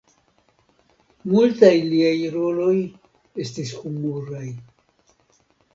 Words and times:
Multaj 1.33 1.73
liaj 1.91 2.15
roloj 2.39 2.75
estis 3.45 3.79
humuraj. 3.85 4.45